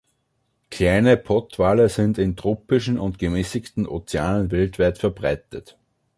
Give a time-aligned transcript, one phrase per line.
[0.71, 5.77] Kleine Pottwale sind in tropischen und gemäßigten Ozeanen weltweit verbreitet.